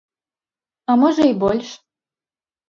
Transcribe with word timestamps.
А 0.93 0.95
можа, 1.01 1.27
і 1.33 1.37
больш. 1.45 1.69